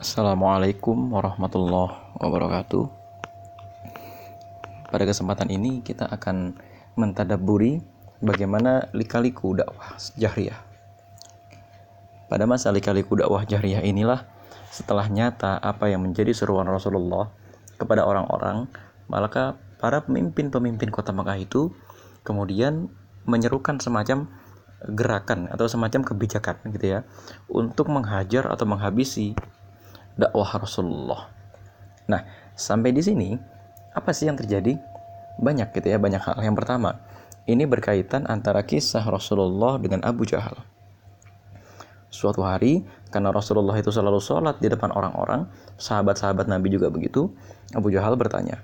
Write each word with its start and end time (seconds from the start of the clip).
Assalamualaikum 0.00 1.12
warahmatullahi 1.12 1.92
wabarakatuh. 2.24 2.88
Pada 4.88 5.04
kesempatan 5.04 5.52
ini 5.52 5.84
kita 5.84 6.08
akan 6.08 6.56
mentadaburi 6.96 7.84
bagaimana 8.24 8.88
lika-liku 8.96 9.52
dakwah 9.52 10.00
jahriyah. 10.16 10.56
Pada 12.32 12.48
masa 12.48 12.72
lika-liku 12.72 13.12
dakwah 13.12 13.44
jahriyah 13.44 13.84
inilah 13.84 14.24
setelah 14.72 15.04
nyata 15.04 15.60
apa 15.60 15.92
yang 15.92 16.00
menjadi 16.00 16.32
seruan 16.32 16.64
Rasulullah 16.64 17.28
kepada 17.76 18.08
orang-orang, 18.08 18.72
maka 19.04 19.60
para 19.76 20.00
pemimpin-pemimpin 20.00 20.88
kota 20.88 21.12
Mekah 21.12 21.44
itu 21.44 21.76
kemudian 22.24 22.88
menyerukan 23.28 23.76
semacam 23.76 24.32
gerakan 24.80 25.52
atau 25.52 25.68
semacam 25.68 26.08
kebijakan 26.08 26.56
gitu 26.72 26.88
ya 26.88 27.00
untuk 27.52 27.92
menghajar 27.92 28.48
atau 28.48 28.64
menghabisi 28.64 29.36
dakwah 30.20 30.60
Rasulullah. 30.60 31.32
Nah, 32.12 32.20
sampai 32.52 32.92
di 32.92 33.00
sini 33.00 33.32
apa 33.96 34.12
sih 34.12 34.28
yang 34.28 34.36
terjadi? 34.36 34.76
Banyak 35.40 35.72
gitu 35.72 35.88
ya, 35.88 35.96
banyak 35.96 36.20
hal. 36.20 36.36
Yang 36.44 36.56
pertama, 36.60 37.00
ini 37.48 37.64
berkaitan 37.64 38.28
antara 38.28 38.60
kisah 38.60 39.02
Rasulullah 39.08 39.80
dengan 39.80 40.04
Abu 40.04 40.28
Jahal. 40.28 40.60
Suatu 42.10 42.44
hari, 42.44 42.84
karena 43.08 43.30
Rasulullah 43.30 43.78
itu 43.78 43.88
selalu 43.88 44.20
sholat 44.20 44.58
di 44.58 44.68
depan 44.68 44.92
orang-orang, 44.92 45.46
sahabat-sahabat 45.78 46.50
Nabi 46.50 46.68
juga 46.68 46.90
begitu, 46.90 47.30
Abu 47.72 47.88
Jahal 47.94 48.18
bertanya, 48.18 48.60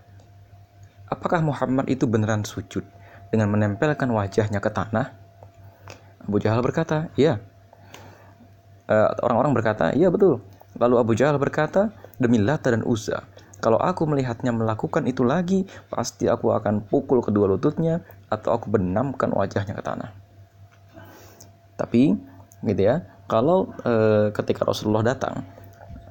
apakah 1.06 1.40
Muhammad 1.40 1.86
itu 1.86 2.04
beneran 2.10 2.42
sujud 2.42 2.82
dengan 3.30 3.48
menempelkan 3.54 4.10
wajahnya 4.10 4.58
ke 4.58 4.70
tanah? 4.70 5.14
Abu 6.26 6.42
Jahal 6.42 6.60
berkata, 6.60 7.08
iya. 7.14 7.38
Uh, 8.90 9.14
orang-orang 9.22 9.54
berkata, 9.54 9.94
iya 9.94 10.10
betul. 10.10 10.42
Lalu 10.76 10.94
Abu 11.00 11.12
Jahal 11.16 11.40
berkata, 11.40 11.92
demi 12.20 12.36
Lata 12.40 12.72
dan 12.72 12.84
Uzza, 12.84 13.24
kalau 13.56 13.80
aku 13.80 14.04
melihatnya 14.04 14.52
melakukan 14.52 15.08
itu 15.08 15.24
lagi, 15.24 15.64
pasti 15.88 16.28
aku 16.28 16.52
akan 16.52 16.84
pukul 16.84 17.24
kedua 17.24 17.48
lututnya 17.48 18.04
atau 18.28 18.52
aku 18.52 18.68
benamkan 18.68 19.32
wajahnya 19.32 19.72
ke 19.72 19.82
tanah. 19.82 20.10
Tapi, 21.80 22.16
gitu 22.68 22.82
ya, 22.84 23.04
kalau 23.24 23.72
e, 23.80 23.92
ketika 24.36 24.68
Rasulullah 24.68 25.16
datang, 25.16 25.40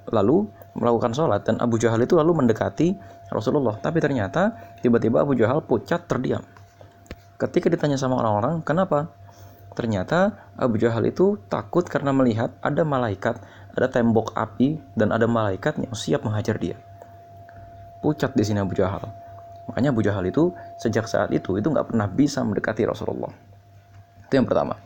lalu 0.09 0.49
melakukan 0.77 1.13
sholat 1.13 1.45
dan 1.45 1.61
Abu 1.61 1.77
Jahal 1.77 2.01
itu 2.01 2.17
lalu 2.17 2.33
mendekati 2.33 2.97
Rasulullah, 3.29 3.77
tapi 3.77 4.01
ternyata 4.01 4.53
tiba-tiba 4.81 5.21
Abu 5.21 5.37
Jahal 5.37 5.61
pucat 5.61 6.05
terdiam. 6.09 6.41
Ketika 7.37 7.69
ditanya 7.69 7.97
sama 7.97 8.21
orang-orang, 8.21 8.65
kenapa? 8.65 9.13
Ternyata 9.75 10.49
Abu 10.55 10.79
Jahal 10.79 11.03
itu 11.09 11.35
takut 11.51 11.83
karena 11.83 12.15
melihat 12.15 12.55
ada 12.63 12.87
malaikat, 12.87 13.37
ada 13.75 13.91
tembok 13.91 14.31
api, 14.33 14.79
dan 14.95 15.11
ada 15.11 15.27
malaikat 15.27 15.77
yang 15.77 15.93
siap 15.93 16.23
menghajar 16.23 16.55
dia. 16.57 16.79
Pucat 17.99 18.33
di 18.33 18.43
sini 18.43 18.63
Abu 18.63 18.73
Jahal. 18.73 19.03
Makanya 19.67 19.91
Abu 19.91 20.01
Jahal 20.05 20.25
itu 20.29 20.53
sejak 20.79 21.09
saat 21.09 21.33
itu 21.33 21.57
itu 21.57 21.67
nggak 21.67 21.91
pernah 21.93 22.07
bisa 22.07 22.41
mendekati 22.45 22.85
Rasulullah. 22.85 23.33
Itu 24.29 24.33
yang 24.37 24.45
pertama. 24.45 24.77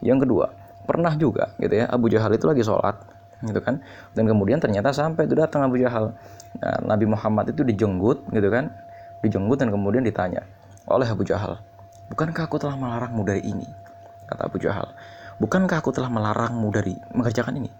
Yang 0.00 0.24
kedua, 0.24 0.46
pernah 0.86 1.12
juga 1.18 1.52
gitu 1.60 1.74
ya 1.76 1.86
Abu 1.90 2.08
Jahal 2.08 2.34
itu 2.34 2.48
lagi 2.48 2.64
sholat 2.64 2.96
gitu 3.40 3.60
kan 3.64 3.80
dan 4.12 4.24
kemudian 4.28 4.60
ternyata 4.60 4.92
sampai 4.92 5.24
itu 5.24 5.32
datang 5.32 5.64
Abu 5.64 5.80
Jahal 5.80 6.12
nah, 6.60 6.92
Nabi 6.92 7.08
Muhammad 7.08 7.48
itu 7.48 7.64
dijenggut 7.64 8.28
gitu 8.28 8.48
kan 8.52 8.68
dijenggut 9.24 9.56
dan 9.56 9.72
kemudian 9.72 10.04
ditanya 10.04 10.44
oleh 10.84 11.08
Abu 11.08 11.24
Jahal 11.24 11.56
bukankah 12.12 12.44
aku 12.44 12.60
telah 12.60 12.76
melarangmu 12.76 13.24
dari 13.24 13.40
ini 13.48 13.64
kata 14.30 14.46
Abu 14.46 14.62
Jahal. 14.62 14.86
Bukankah 15.42 15.82
aku 15.82 15.90
telah 15.90 16.06
melarangmu 16.06 16.70
dari 16.70 16.94
mengerjakan 17.10 17.58
ini? 17.58 17.70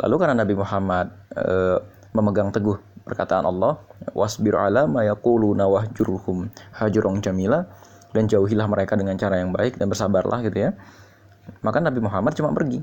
Lalu 0.00 0.14
karena 0.16 0.34
Nabi 0.40 0.54
Muhammad 0.56 1.12
e, 1.36 1.76
memegang 2.16 2.48
teguh 2.48 2.80
perkataan 3.04 3.44
Allah, 3.44 3.80
wasbir 4.16 4.56
ala 4.56 4.88
ma 4.88 5.04
yaquluna 5.04 5.68
wahjurhum 5.68 6.48
hajrun 6.80 7.20
jamila 7.20 7.68
dan 8.16 8.26
jauhilah 8.26 8.66
mereka 8.66 8.96
dengan 8.96 9.14
cara 9.20 9.38
yang 9.38 9.52
baik 9.52 9.76
dan 9.76 9.92
bersabarlah 9.92 10.40
gitu 10.48 10.70
ya. 10.70 10.70
Maka 11.60 11.84
Nabi 11.84 12.00
Muhammad 12.00 12.32
cuma 12.32 12.54
pergi. 12.56 12.80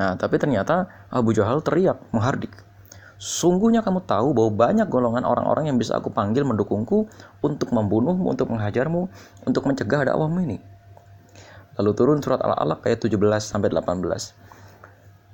Nah, 0.00 0.16
tapi 0.16 0.40
ternyata 0.40 0.88
Abu 1.12 1.36
Jahal 1.36 1.60
teriak 1.60 2.00
menghardik. 2.16 2.56
Sungguhnya 3.20 3.84
kamu 3.84 4.08
tahu 4.08 4.32
bahwa 4.32 4.50
banyak 4.56 4.88
golongan 4.88 5.28
orang-orang 5.28 5.68
yang 5.68 5.76
bisa 5.76 6.00
aku 6.00 6.08
panggil 6.08 6.40
mendukungku 6.48 7.04
untuk 7.44 7.68
membunuhmu, 7.68 8.32
untuk 8.32 8.48
menghajarmu, 8.48 9.12
untuk 9.44 9.68
mencegah 9.68 10.08
dakwahmu 10.08 10.40
ini. 10.48 10.56
Lalu 11.76 11.90
turun 11.92 12.18
surat 12.24 12.40
Al-Alaq 12.40 12.88
ayat 12.88 13.04
17 13.04 13.20
sampai 13.44 13.68
18. 13.68 14.49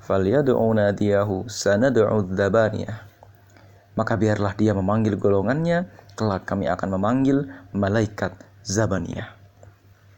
Falyad'u 0.07 0.55
sanad'u. 1.51 2.07
Maka 3.97 4.13
biarlah 4.15 4.53
dia 4.55 4.71
memanggil 4.71 5.19
golongannya, 5.19 5.91
kelak 6.15 6.47
kami 6.47 6.71
akan 6.71 6.95
memanggil 6.95 7.51
malaikat 7.75 8.39
Zabaniyah. 8.63 9.35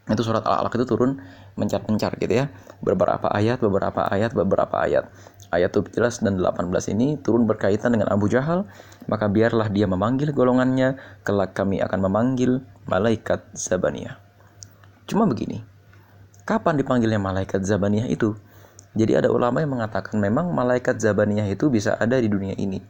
Itu 0.09 0.25
surat 0.25 0.45
Al-Alaq 0.45 0.77
itu 0.77 0.87
turun 0.89 1.21
mencar-mencar 1.57 2.17
gitu 2.21 2.45
ya. 2.45 2.53
Beberapa 2.85 3.33
ayat, 3.33 3.61
beberapa 3.65 4.05
ayat, 4.09 4.37
beberapa 4.37 4.77
ayat. 4.77 5.09
Ayat 5.49 5.73
17 5.73 5.97
dan 6.21 6.37
18 6.37 6.93
ini 6.93 7.17
turun 7.21 7.49
berkaitan 7.49 7.97
dengan 7.97 8.13
Abu 8.13 8.29
Jahal, 8.29 8.69
maka 9.09 9.33
biarlah 9.33 9.73
dia 9.73 9.89
memanggil 9.89 10.37
golongannya, 10.37 11.01
kelak 11.25 11.57
kami 11.57 11.81
akan 11.81 12.05
memanggil 12.05 12.61
malaikat 12.85 13.49
Zabaniyah. 13.57 14.21
Cuma 15.09 15.25
begini, 15.25 15.65
Kapan 16.49 16.81
dipanggilnya 16.81 17.21
malaikat 17.21 17.61
Zabaniyah 17.61 18.09
itu? 18.09 18.33
Jadi 18.99 19.15
ada 19.15 19.31
ulama 19.31 19.63
yang 19.63 19.79
mengatakan 19.79 20.19
memang 20.19 20.51
malaikat 20.51 20.99
Zabaniyah 20.99 21.47
itu 21.47 21.71
bisa 21.71 21.95
ada 21.95 22.19
di 22.19 22.27
dunia 22.27 22.59
ini. 22.59 22.83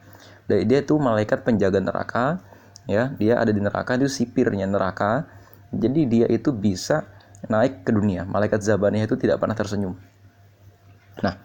Dan 0.49 0.65
dia 0.65 0.81
itu 0.81 0.97
malaikat 0.97 1.45
penjaga 1.45 1.85
neraka, 1.85 2.41
ya, 2.89 3.13
dia 3.21 3.37
ada 3.37 3.53
di 3.53 3.61
neraka 3.61 4.01
itu 4.01 4.09
sipirnya 4.09 4.65
neraka. 4.65 5.29
Jadi 5.69 6.09
dia 6.09 6.27
itu 6.33 6.49
bisa 6.49 7.05
naik 7.45 7.85
ke 7.85 7.93
dunia. 7.93 8.25
Malaikat 8.25 8.65
Zabaniyah 8.65 9.05
itu 9.05 9.21
tidak 9.21 9.37
pernah 9.37 9.53
tersenyum. 9.53 9.93
Nah, 11.21 11.37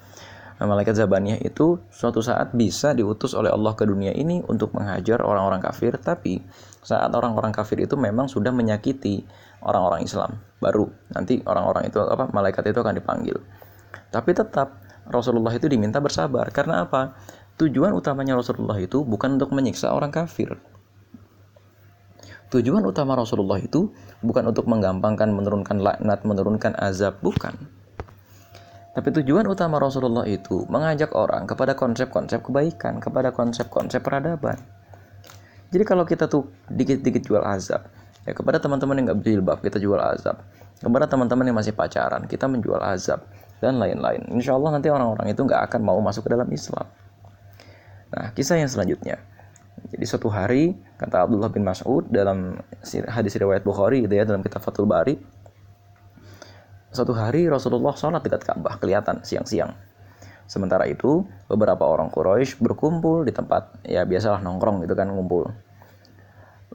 malaikat 0.64 0.96
Zabaniyah 0.96 1.44
itu 1.44 1.84
suatu 1.92 2.24
saat 2.24 2.56
bisa 2.56 2.96
diutus 2.96 3.36
oleh 3.36 3.52
Allah 3.52 3.76
ke 3.76 3.84
dunia 3.84 4.16
ini 4.16 4.40
untuk 4.48 4.72
menghajar 4.72 5.20
orang-orang 5.28 5.60
kafir, 5.60 6.00
tapi 6.00 6.40
saat 6.80 7.12
orang-orang 7.12 7.52
kafir 7.52 7.84
itu 7.84 8.00
memang 8.00 8.32
sudah 8.32 8.56
menyakiti 8.56 9.28
orang-orang 9.64 10.04
Islam 10.04 10.40
baru 10.60 10.92
nanti 11.12 11.40
orang-orang 11.48 11.88
itu 11.88 12.00
apa 12.04 12.32
malaikat 12.32 12.72
itu 12.72 12.80
akan 12.84 12.96
dipanggil 13.00 13.38
tapi 14.14 14.32
tetap 14.34 14.84
Rasulullah 15.08 15.52
itu 15.52 15.68
diminta 15.68 16.00
bersabar. 16.00 16.48
Karena 16.54 16.88
apa? 16.88 17.16
Tujuan 17.60 17.94
utamanya 17.94 18.40
Rasulullah 18.40 18.80
itu 18.80 19.06
bukan 19.06 19.38
untuk 19.38 19.54
menyiksa 19.54 19.92
orang 19.94 20.10
kafir. 20.10 20.58
Tujuan 22.50 22.86
utama 22.86 23.18
Rasulullah 23.18 23.58
itu 23.58 23.90
bukan 24.22 24.54
untuk 24.54 24.70
menggampangkan 24.70 25.30
menurunkan 25.34 25.82
laknat 25.82 26.22
menurunkan 26.22 26.78
azab 26.78 27.18
bukan. 27.26 27.58
Tapi 28.94 29.10
tujuan 29.10 29.50
utama 29.50 29.82
Rasulullah 29.82 30.30
itu 30.30 30.70
mengajak 30.70 31.18
orang 31.18 31.50
kepada 31.50 31.74
konsep-konsep 31.74 32.46
kebaikan, 32.46 33.02
kepada 33.02 33.34
konsep-konsep 33.34 34.06
peradaban. 34.06 34.62
Jadi 35.74 35.82
kalau 35.82 36.06
kita 36.06 36.30
tuh 36.30 36.46
dikit-dikit 36.70 37.26
jual 37.26 37.42
azab, 37.42 37.90
Ya 38.24 38.32
kepada 38.32 38.56
teman-teman 38.56 38.96
yang 39.00 39.06
nggak 39.12 39.20
berjilbab 39.20 39.60
kita 39.60 39.78
jual 39.84 40.00
azab. 40.00 40.40
Kepada 40.80 41.08
teman-teman 41.08 41.44
yang 41.48 41.58
masih 41.60 41.76
pacaran 41.76 42.24
kita 42.28 42.48
menjual 42.48 42.80
azab 42.80 43.24
dan 43.64 43.80
lain-lain. 43.80 44.28
Insya 44.36 44.60
Allah 44.60 44.76
nanti 44.76 44.92
orang-orang 44.92 45.32
itu 45.32 45.40
nggak 45.40 45.72
akan 45.72 45.82
mau 45.88 45.96
masuk 46.04 46.28
ke 46.28 46.36
dalam 46.36 46.52
Islam. 46.52 46.84
Nah 48.12 48.36
kisah 48.36 48.60
yang 48.60 48.68
selanjutnya. 48.68 49.24
Jadi 49.88 50.04
suatu 50.04 50.28
hari 50.28 50.76
kata 51.00 51.24
Abdullah 51.24 51.48
bin 51.48 51.64
Mas'ud 51.64 52.12
dalam 52.12 52.60
hadis 53.08 53.34
riwayat 53.40 53.64
Bukhari 53.64 54.04
gitu 54.04 54.14
ya 54.14 54.28
dalam 54.28 54.44
kitab 54.44 54.60
Fathul 54.60 54.86
Bari. 54.86 55.16
Suatu 56.94 57.16
hari 57.16 57.50
Rasulullah 57.50 57.96
sholat 57.98 58.22
dekat 58.22 58.46
Ka'bah 58.46 58.78
kelihatan 58.78 59.26
siang-siang. 59.26 59.74
Sementara 60.46 60.86
itu 60.86 61.26
beberapa 61.50 61.88
orang 61.88 62.12
Quraisy 62.14 62.62
berkumpul 62.62 63.26
di 63.26 63.34
tempat 63.34 63.82
ya 63.88 64.06
biasalah 64.06 64.44
nongkrong 64.46 64.86
gitu 64.86 64.94
kan 64.94 65.10
ngumpul. 65.10 65.50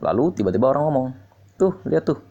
Lalu 0.02 0.24
tiba-tiba 0.34 0.74
orang 0.74 0.82
ngomong, 0.90 1.06
Tuh, 1.58 1.74
lihat 1.90 2.06
tuh. 2.06 2.22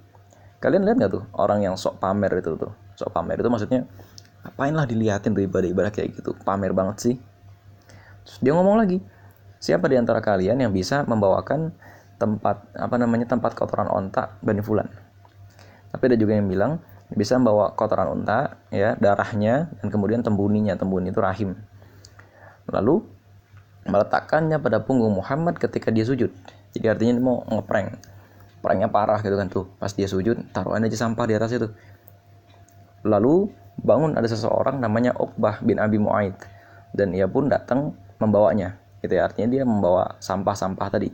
Kalian 0.63 0.88
lihat 0.88 0.98
nggak 0.98 1.12
tuh 1.13 1.24
orang 1.36 1.62
yang 1.62 1.75
sok 1.75 2.00
pamer 2.00 2.31
itu 2.39 2.56
tuh. 2.56 2.71
Sok 2.95 3.12
pamer 3.13 3.38
itu 3.38 3.51
maksudnya 3.51 3.86
apain 4.44 4.74
lah 4.74 4.86
diliatin 4.86 5.34
tuh 5.34 5.45
ibadah-ibadah 5.45 5.92
kayak 5.94 6.18
gitu. 6.18 6.36
Pamer 6.45 6.75
banget 6.75 6.98
sih. 7.00 7.16
Terus 8.28 8.38
dia 8.44 8.51
ngomong 8.54 8.78
lagi, 8.78 9.00
siapa 9.57 9.88
di 9.88 9.95
antara 9.95 10.19
kalian 10.19 10.60
yang 10.62 10.72
bisa 10.75 11.07
membawakan 11.07 11.72
tempat 12.18 12.66
apa 12.74 12.95
namanya 12.98 13.30
tempat 13.30 13.54
kotoran 13.54 13.88
onta 13.88 14.36
bani 14.44 14.60
fulan? 14.60 14.89
Tapi 15.94 16.04
ada 16.12 16.18
juga 16.19 16.36
yang 16.36 16.51
bilang 16.51 16.81
bisa 17.16 17.39
membawa 17.39 17.72
kotoran 17.72 18.19
unta 18.19 18.60
ya 18.68 19.00
darahnya 19.00 19.72
dan 19.80 19.88
kemudian 19.88 20.19
tembuninya 20.19 20.75
tembuni 20.75 21.07
itu 21.07 21.24
rahim 21.24 21.56
lalu 22.68 23.00
meletakkannya 23.88 24.60
pada 24.60 24.84
punggung 24.84 25.16
Muhammad 25.16 25.56
ketika 25.56 25.88
dia 25.88 26.04
sujud 26.04 26.28
jadi 26.75 26.92
artinya 26.92 27.24
mau 27.24 27.38
ngeprank 27.48 27.95
orangnya 28.60 28.92
parah 28.92 29.24
gitu 29.24 29.39
kan 29.39 29.48
tuh 29.48 29.72
pas 29.80 29.88
dia 29.95 30.12
sujud 30.12 30.36
taruhan 30.51 30.84
aja 30.84 31.00
sampah 31.00 31.24
di 31.24 31.34
atas 31.39 31.56
itu 31.56 31.72
lalu 33.07 33.48
bangun 33.81 34.18
ada 34.18 34.25
seseorang 34.25 34.81
namanya 34.81 35.13
Uqbah 35.18 35.62
bin 35.62 35.77
Abi 35.77 36.01
Muaid. 36.01 36.33
Dan 36.94 37.13
ia 37.13 37.29
pun 37.29 37.50
datang 37.50 37.94
membawanya. 38.18 38.77
Gitu 39.01 39.13
ya 39.13 39.29
artinya 39.29 39.47
dia 39.53 39.63
membawa 39.63 40.18
sampah-sampah 40.18 40.88
tadi. 40.89 41.09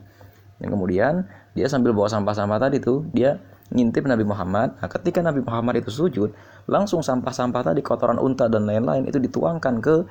Dan 0.60 0.72
kemudian 0.72 1.28
dia 1.54 1.68
sambil 1.68 1.92
bawa 1.92 2.08
sampah-sampah 2.08 2.60
tadi 2.62 2.80
tuh 2.80 3.04
dia 3.12 3.36
ngintip 3.74 4.08
Nabi 4.08 4.24
Muhammad. 4.24 4.80
Nah 4.80 4.88
ketika 4.88 5.20
Nabi 5.20 5.44
Muhammad 5.44 5.84
itu 5.84 5.92
sujud 5.92 6.32
langsung 6.70 7.04
sampah-sampah 7.04 7.74
tadi 7.74 7.84
kotoran 7.84 8.22
unta 8.22 8.48
dan 8.48 8.64
lain-lain 8.64 9.04
itu 9.10 9.20
dituangkan 9.20 9.84
ke 9.84 10.08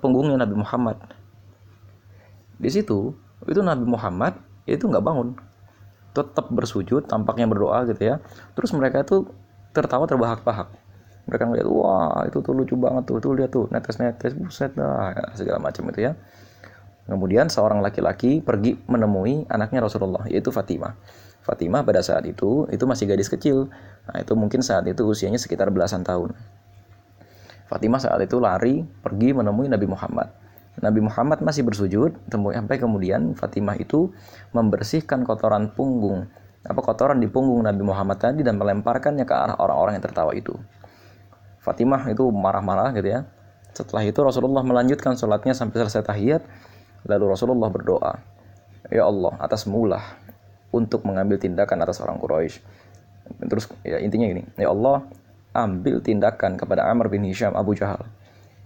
punggungnya 0.00 0.40
Nabi 0.40 0.56
Muhammad. 0.56 0.96
Di 2.56 2.70
situ 2.72 3.12
itu 3.44 3.60
Nabi 3.60 3.84
Muhammad 3.84 4.40
itu 4.64 4.88
nggak 4.88 5.04
bangun. 5.04 5.36
Tetap 6.16 6.48
bersujud 6.50 7.06
tampaknya 7.06 7.46
berdoa 7.46 7.84
gitu 7.86 8.02
ya. 8.02 8.16
Terus 8.56 8.72
mereka 8.72 9.04
itu 9.04 9.28
tertawa 9.70 10.08
terbahak-bahak 10.08 10.70
mereka 11.28 11.44
ngeliat 11.48 11.66
wah 11.68 12.24
itu 12.24 12.38
tuh 12.40 12.52
lucu 12.56 12.74
banget 12.78 13.04
tuh 13.08 13.16
tuh 13.20 13.32
lihat 13.36 13.50
tuh 13.52 13.66
netes 13.68 13.96
netes 14.00 14.32
buset 14.36 14.72
dah 14.76 15.12
ya, 15.12 15.24
segala 15.36 15.58
macam 15.60 15.88
itu 15.92 16.10
ya 16.10 16.12
Kemudian 17.10 17.50
seorang 17.50 17.82
laki-laki 17.82 18.38
pergi 18.38 18.78
menemui 18.86 19.50
anaknya 19.50 19.82
Rasulullah 19.82 20.30
yaitu 20.30 20.54
Fatimah. 20.54 20.94
Fatimah 21.42 21.82
pada 21.82 22.06
saat 22.06 22.22
itu 22.22 22.70
itu 22.70 22.84
masih 22.86 23.10
gadis 23.10 23.26
kecil. 23.26 23.66
Nah, 24.06 24.22
itu 24.22 24.38
mungkin 24.38 24.62
saat 24.62 24.86
itu 24.86 25.02
usianya 25.02 25.42
sekitar 25.42 25.74
belasan 25.74 26.06
tahun. 26.06 26.30
Fatimah 27.66 27.98
saat 27.98 28.22
itu 28.22 28.38
lari 28.38 28.86
pergi 29.02 29.34
menemui 29.34 29.66
Nabi 29.66 29.90
Muhammad. 29.90 30.30
Nabi 30.78 31.02
Muhammad 31.02 31.42
masih 31.42 31.66
bersujud, 31.66 32.14
sampai 32.30 32.76
kemudian 32.78 33.34
Fatimah 33.34 33.74
itu 33.76 34.14
membersihkan 34.54 35.26
kotoran 35.26 35.74
punggung, 35.74 36.30
apa 36.62 36.78
kotoran 36.78 37.18
di 37.18 37.26
punggung 37.26 37.66
Nabi 37.66 37.82
Muhammad 37.82 38.22
tadi 38.22 38.46
dan 38.46 38.54
melemparkannya 38.54 39.26
ke 39.26 39.34
arah 39.34 39.58
orang-orang 39.58 39.98
yang 39.98 40.04
tertawa 40.06 40.30
itu. 40.30 40.54
Fatimah 41.60 42.08
itu 42.08 42.24
marah-marah 42.32 42.92
gitu 42.96 43.08
ya. 43.08 43.20
Setelah 43.76 44.02
itu 44.02 44.18
Rasulullah 44.20 44.64
melanjutkan 44.66 45.14
sholatnya 45.14 45.54
sampai 45.54 45.86
selesai 45.86 46.02
tahiyat 46.02 46.42
Lalu 47.08 47.32
Rasulullah 47.32 47.72
berdoa, 47.72 48.12
Ya 48.92 49.08
Allah, 49.08 49.32
atas 49.40 49.64
mulah 49.64 50.02
untuk 50.74 51.06
mengambil 51.08 51.40
tindakan 51.40 51.80
atas 51.80 52.02
orang 52.04 52.20
Quraisy. 52.20 52.60
Terus 53.46 53.70
ya 53.86 54.02
intinya 54.02 54.28
gini, 54.28 54.44
Ya 54.60 54.68
Allah, 54.68 55.06
ambil 55.56 56.02
tindakan 56.04 56.60
kepada 56.60 56.84
Amr 56.90 57.08
bin 57.08 57.24
Hisham 57.24 57.56
Abu 57.56 57.72
Jahal, 57.72 58.04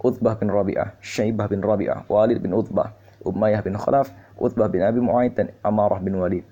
Utbah 0.03 0.35
bin 0.35 0.51
Rabi'ah, 0.51 0.99
Syaibah 0.99 1.47
bin 1.47 1.63
Rabi'ah, 1.63 2.11
Walid 2.11 2.43
bin 2.43 2.51
Utbah, 2.57 2.91
Umayyah 3.23 3.63
bin 3.63 3.79
Khalaf, 3.79 4.11
Utbah 4.35 4.67
bin 4.67 4.83
Abi 4.83 4.99
Mu'aid 4.99 5.39
dan 5.39 5.55
Amarah 5.63 6.03
bin 6.03 6.19
Walid. 6.19 6.45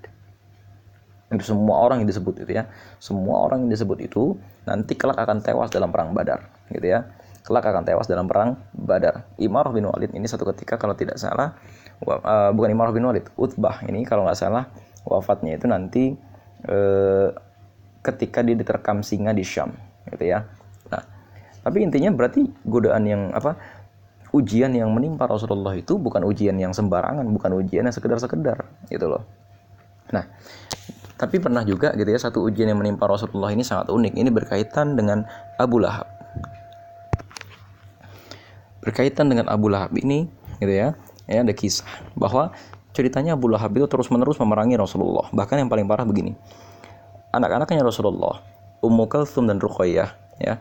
Semua 1.40 1.80
orang 1.80 2.04
yang 2.04 2.08
disebut 2.12 2.44
itu 2.44 2.52
ya. 2.52 2.68
Semua 3.00 3.48
orang 3.48 3.64
yang 3.64 3.72
disebut 3.72 4.04
itu 4.04 4.36
nanti 4.68 4.92
kelak 4.92 5.16
akan 5.16 5.40
tewas 5.40 5.72
dalam 5.72 5.88
perang 5.88 6.12
Badar, 6.12 6.52
gitu 6.68 6.84
ya 6.92 7.08
kelak 7.42 7.66
akan 7.66 7.82
tewas 7.82 8.06
dalam 8.06 8.30
perang 8.30 8.54
Badar. 8.70 9.26
Imarah 9.34 9.74
bin 9.74 9.90
Walid 9.90 10.14
ini 10.14 10.30
satu 10.30 10.46
ketika 10.54 10.78
kalau 10.78 10.94
tidak 10.94 11.18
salah 11.18 11.58
uh, 12.06 12.54
bukan 12.54 12.70
Imarah 12.70 12.94
bin 12.94 13.02
Walid, 13.02 13.26
Utbah 13.34 13.82
ini 13.90 14.06
kalau 14.06 14.22
nggak 14.22 14.38
salah 14.38 14.70
wafatnya 15.02 15.58
itu 15.58 15.66
nanti 15.66 16.14
uh, 16.70 17.34
ketika 18.06 18.46
dia 18.46 18.54
diterkam 18.54 19.02
singa 19.02 19.34
di 19.34 19.42
Syam, 19.42 19.74
gitu 20.10 20.22
ya. 20.22 20.46
Nah, 20.90 21.02
tapi 21.66 21.82
intinya 21.82 22.14
berarti 22.14 22.46
godaan 22.62 23.10
yang 23.10 23.22
apa? 23.34 23.58
Ujian 24.32 24.72
yang 24.72 24.94
menimpa 24.94 25.28
Rasulullah 25.28 25.76
itu 25.76 25.98
bukan 26.00 26.24
ujian 26.24 26.56
yang 26.56 26.72
sembarangan, 26.72 27.26
bukan 27.26 27.52
ujian 27.58 27.84
yang 27.84 27.92
sekedar-sekedar, 27.92 28.64
gitu 28.88 29.10
loh. 29.10 29.26
Nah, 30.14 30.24
tapi 31.22 31.38
pernah 31.38 31.62
juga 31.62 31.94
gitu 31.94 32.10
ya 32.10 32.18
satu 32.18 32.42
ujian 32.42 32.66
yang 32.66 32.82
menimpa 32.82 33.06
Rasulullah 33.06 33.54
ini 33.54 33.62
sangat 33.62 33.94
unik. 33.94 34.18
Ini 34.18 34.30
berkaitan 34.34 34.98
dengan 34.98 35.22
Abu 35.54 35.78
Lahab. 35.78 36.10
Berkaitan 38.82 39.30
dengan 39.30 39.46
Abu 39.46 39.70
Lahab 39.70 39.94
ini 39.94 40.26
gitu 40.58 40.74
ya 40.74 40.98
ya 41.30 41.46
ada 41.46 41.54
kisah 41.54 41.86
bahwa 42.18 42.50
ceritanya 42.90 43.38
Abu 43.38 43.46
Lahab 43.46 43.70
itu 43.78 43.86
terus 43.86 44.10
menerus 44.10 44.34
memerangi 44.42 44.74
Rasulullah. 44.74 45.30
Bahkan 45.30 45.62
yang 45.62 45.70
paling 45.70 45.86
parah 45.86 46.02
begini 46.02 46.34
anak-anaknya 47.30 47.86
Rasulullah 47.86 48.42
Ummu 48.82 49.06
Kulthum 49.06 49.46
dan 49.46 49.62
Ruqayyah 49.62 50.10
ya 50.42 50.58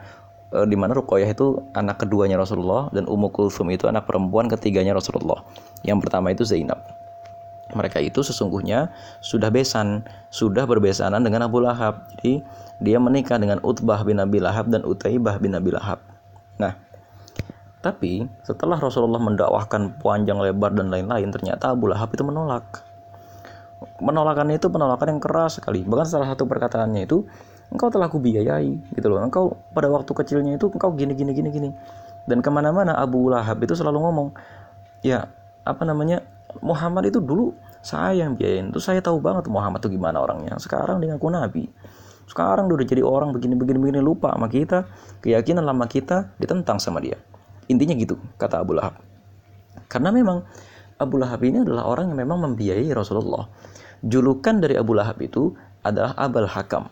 e, 0.54 0.58
di 0.70 0.78
mana 0.78 0.94
Ruqayyah 0.94 1.34
itu 1.34 1.58
anak 1.74 2.06
keduanya 2.06 2.38
Rasulullah 2.38 2.94
dan 2.94 3.10
Ummu 3.10 3.34
Kulthum 3.34 3.74
itu 3.74 3.90
anak 3.90 4.06
perempuan 4.06 4.46
ketiganya 4.46 4.94
Rasulullah. 4.94 5.42
Yang 5.82 6.06
pertama 6.06 6.30
itu 6.30 6.46
Zainab 6.46 7.01
mereka 7.74 8.04
itu 8.04 8.22
sesungguhnya 8.22 8.92
sudah 9.24 9.50
besan, 9.50 10.04
sudah 10.30 10.68
berbesanan 10.68 11.24
dengan 11.24 11.48
Abu 11.48 11.64
Lahab. 11.64 12.08
Jadi 12.18 12.44
dia 12.82 12.98
menikah 12.98 13.38
dengan 13.38 13.62
Utbah 13.62 14.02
bin 14.02 14.18
Abi 14.18 14.42
Lahab 14.42 14.70
dan 14.70 14.82
Utaibah 14.84 15.38
bin 15.38 15.54
Abi 15.54 15.72
Lahab. 15.74 16.02
Nah, 16.58 16.78
tapi 17.82 18.30
setelah 18.46 18.78
Rasulullah 18.78 19.18
mendakwahkan 19.18 19.98
panjang 20.02 20.38
lebar 20.38 20.74
dan 20.78 20.94
lain-lain, 20.94 21.34
ternyata 21.34 21.74
Abu 21.74 21.90
Lahab 21.90 22.14
itu 22.14 22.22
menolak. 22.22 22.86
Penolakannya 23.98 24.62
itu 24.62 24.70
penolakan 24.70 25.18
yang 25.18 25.22
keras 25.22 25.58
sekali. 25.58 25.82
Bahkan 25.82 26.06
salah 26.06 26.30
satu 26.30 26.46
perkataannya 26.46 27.10
itu, 27.10 27.26
engkau 27.74 27.90
telah 27.90 28.06
kubiayai, 28.14 28.94
gitu 28.94 29.08
loh. 29.10 29.18
Engkau 29.26 29.58
pada 29.74 29.90
waktu 29.90 30.14
kecilnya 30.14 30.62
itu 30.62 30.70
engkau 30.70 30.94
gini 30.94 31.18
gini 31.18 31.34
gini 31.34 31.50
gini. 31.50 31.70
Dan 32.30 32.46
ke 32.46 32.50
mana-mana 32.54 32.94
Abu 32.94 33.34
Lahab 33.34 33.58
itu 33.66 33.74
selalu 33.74 33.98
ngomong, 33.98 34.30
ya 35.02 35.26
apa 35.66 35.82
namanya 35.86 36.22
Muhammad 36.60 37.08
itu 37.08 37.24
dulu 37.24 37.56
saya 37.80 38.28
yang 38.28 38.36
biayain. 38.36 38.70
Itu 38.76 38.84
saya 38.84 39.00
tahu 39.00 39.24
banget 39.24 39.48
Muhammad 39.48 39.80
itu 39.80 39.96
gimana 39.96 40.20
orangnya. 40.20 40.60
Sekarang 40.60 41.00
dia 41.00 41.16
ngaku 41.16 41.32
nabi. 41.32 41.66
Sekarang 42.28 42.68
udah 42.68 42.88
jadi 42.88 43.04
orang 43.04 43.32
begini 43.32 43.56
begini 43.56 43.80
begini 43.80 44.00
lupa 44.04 44.36
sama 44.36 44.52
kita. 44.52 44.88
Keyakinan 45.24 45.64
lama 45.64 45.88
kita 45.88 46.36
ditentang 46.40 46.80
sama 46.80 47.00
dia. 47.00 47.20
Intinya 47.72 47.96
gitu, 47.96 48.20
kata 48.36 48.60
Abu 48.60 48.76
Lahab. 48.76 49.00
Karena 49.88 50.12
memang 50.12 50.44
Abu 51.00 51.20
Lahab 51.20 51.40
ini 51.44 51.64
adalah 51.64 51.88
orang 51.88 52.12
yang 52.12 52.28
memang 52.28 52.52
membiayai 52.52 52.92
Rasulullah. 52.92 53.48
Julukan 54.04 54.60
dari 54.60 54.76
Abu 54.76 54.96
Lahab 54.96 55.20
itu 55.24 55.56
adalah 55.82 56.14
Abul 56.18 56.46
Hakam. 56.46 56.90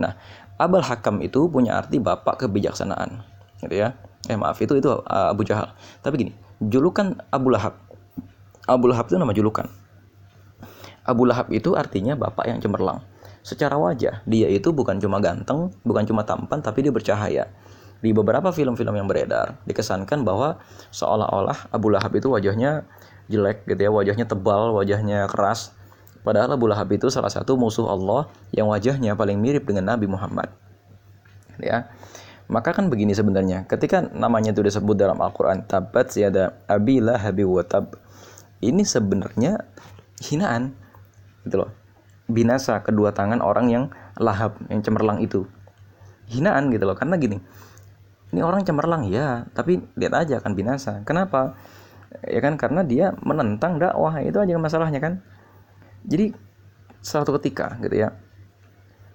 Nah, 0.00 0.16
Abul 0.56 0.84
Hakam 0.84 1.20
itu 1.20 1.46
punya 1.48 1.76
arti 1.78 2.00
bapak 2.00 2.44
kebijaksanaan. 2.46 3.20
Gitu 3.60 3.74
ya. 3.78 3.96
Eh 4.28 4.36
maaf 4.40 4.56
itu 4.64 4.80
itu 4.80 4.88
uh, 4.88 5.28
Abu 5.32 5.44
Jahal. 5.44 5.76
Tapi 6.00 6.14
gini, 6.24 6.32
julukan 6.64 7.20
Abu 7.28 7.52
Lahab. 7.52 7.76
Abu 8.64 8.88
Lahab 8.88 9.12
itu 9.12 9.20
nama 9.20 9.32
julukan. 9.36 9.68
Abu 11.04 11.28
Lahab 11.28 11.52
itu 11.52 11.76
artinya 11.76 12.16
bapak 12.16 12.48
yang 12.48 12.58
cemerlang. 12.64 13.04
Secara 13.44 13.76
wajah, 13.76 14.24
dia 14.24 14.48
itu 14.48 14.72
bukan 14.72 14.96
cuma 14.96 15.20
ganteng, 15.20 15.68
bukan 15.84 16.08
cuma 16.08 16.24
tampan, 16.24 16.64
tapi 16.64 16.80
dia 16.80 16.88
bercahaya 16.88 17.44
di 18.04 18.12
beberapa 18.12 18.52
film-film 18.52 19.00
yang 19.00 19.08
beredar 19.08 19.56
dikesankan 19.64 20.28
bahwa 20.28 20.60
seolah-olah 20.92 21.72
Abu 21.72 21.88
Lahab 21.88 22.12
itu 22.16 22.28
wajahnya 22.28 22.84
jelek 23.32 23.64
gitu 23.64 23.80
ya, 23.88 23.90
wajahnya 23.92 24.28
tebal, 24.28 24.76
wajahnya 24.76 25.24
keras. 25.28 25.72
Padahal 26.24 26.56
Abu 26.56 26.68
Lahab 26.68 26.88
itu 26.92 27.08
salah 27.08 27.32
satu 27.32 27.56
musuh 27.56 27.88
Allah 27.88 28.28
yang 28.52 28.68
wajahnya 28.68 29.16
paling 29.16 29.40
mirip 29.40 29.64
dengan 29.68 29.92
Nabi 29.92 30.08
Muhammad. 30.08 30.52
Ya. 31.60 31.92
Maka 32.44 32.76
kan 32.76 32.92
begini 32.92 33.16
sebenarnya, 33.16 33.64
ketika 33.64 34.04
namanya 34.12 34.52
itu 34.52 34.60
disebut 34.60 35.00
dalam 35.00 35.16
Al-Qur'an 35.20 35.64
tabat 35.64 36.12
siada 36.12 36.60
abi 36.68 37.00
lahabi 37.00 37.44
wa 37.48 37.64
tab. 37.64 38.03
Ini 38.62 38.82
sebenarnya 38.86 39.58
hinaan 40.22 40.76
gitu 41.46 41.64
loh. 41.64 41.70
Binasa 42.30 42.80
kedua 42.80 43.12
tangan 43.12 43.40
orang 43.44 43.66
yang 43.72 43.84
lahab, 44.20 44.56
yang 44.68 44.80
cemerlang 44.80 45.20
itu. 45.20 45.44
Hinaan 46.30 46.72
gitu 46.72 46.88
loh, 46.88 46.96
karena 46.96 47.20
gini, 47.20 47.36
ini 48.34 48.42
orang 48.42 48.66
cemerlang 48.66 49.06
ya 49.06 49.46
tapi 49.54 49.78
lihat 49.94 50.26
aja 50.26 50.42
akan 50.42 50.52
binasa. 50.58 51.06
Kenapa? 51.06 51.54
Ya 52.26 52.42
kan 52.42 52.58
karena 52.58 52.82
dia 52.82 53.14
menentang 53.22 53.78
dakwah 53.78 54.18
itu 54.18 54.42
aja 54.42 54.58
masalahnya 54.58 54.98
kan. 54.98 55.22
Jadi 56.02 56.34
suatu 56.98 57.30
ketika 57.38 57.78
gitu 57.78 57.94
ya 57.94 58.10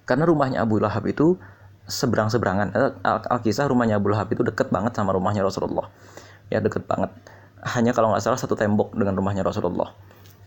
karena 0.08 0.24
rumahnya 0.24 0.64
Abu 0.64 0.80
Lahab 0.80 1.04
itu 1.10 1.36
seberang 1.84 2.32
seberangan 2.32 2.72
Alkisah 3.04 3.68
rumahnya 3.68 4.00
Abu 4.00 4.08
Lahab 4.08 4.32
itu 4.32 4.40
deket 4.40 4.72
banget 4.72 4.96
sama 4.96 5.12
rumahnya 5.12 5.44
Rasulullah. 5.44 5.92
Ya 6.48 6.64
deket 6.64 6.88
banget 6.88 7.12
hanya 7.64 7.92
kalau 7.92 8.12
nggak 8.12 8.24
salah 8.24 8.40
satu 8.40 8.56
tembok 8.56 8.96
dengan 8.96 9.16
rumahnya 9.16 9.44
Rasulullah. 9.44 9.92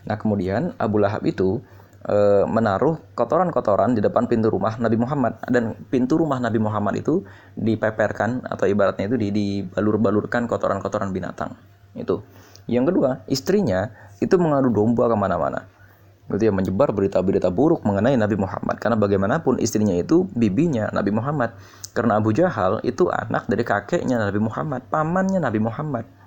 Nah 0.04 0.16
kemudian 0.18 0.74
Abu 0.76 0.98
Lahab 0.98 1.22
itu 1.24 1.62
e, 2.04 2.44
menaruh 2.44 3.00
kotoran-kotoran 3.16 3.96
di 3.96 4.00
depan 4.04 4.26
pintu 4.26 4.50
rumah 4.50 4.76
Nabi 4.76 4.96
Muhammad. 4.98 5.38
Dan 5.46 5.78
pintu 5.88 6.18
rumah 6.20 6.42
Nabi 6.42 6.58
Muhammad 6.58 6.98
itu 6.98 7.22
dipeperkan 7.54 8.44
atau 8.44 8.66
ibaratnya 8.66 9.08
itu 9.08 9.16
dibalur-balurkan 9.16 10.50
kotoran-kotoran 10.50 11.14
binatang. 11.14 11.54
Itu. 11.94 12.26
Yang 12.66 12.94
kedua 12.94 13.10
istrinya 13.30 13.92
itu 14.18 14.34
mengadu 14.40 14.72
domba 14.74 15.06
ke 15.06 15.16
mana-mana. 15.16 15.70
Gitu 16.24 16.48
ya 16.48 16.52
menyebar 16.56 16.88
berita-berita 16.96 17.52
buruk 17.52 17.84
mengenai 17.84 18.16
Nabi 18.16 18.36
Muhammad. 18.40 18.80
Karena 18.80 18.96
bagaimanapun 18.96 19.60
istrinya 19.60 19.94
itu 19.94 20.24
bibinya 20.32 20.88
Nabi 20.90 21.12
Muhammad. 21.12 21.54
Karena 21.94 22.18
Abu 22.18 22.34
Jahal 22.34 22.80
itu 22.82 23.06
anak 23.06 23.46
dari 23.46 23.62
kakeknya 23.62 24.18
Nabi 24.18 24.40
Muhammad 24.42 24.82
pamannya 24.90 25.38
Nabi 25.38 25.62
Muhammad 25.62 26.23